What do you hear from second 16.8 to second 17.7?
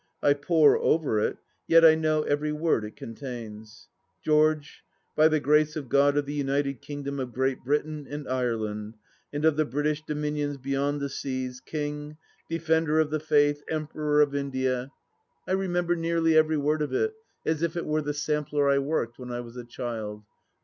of it, as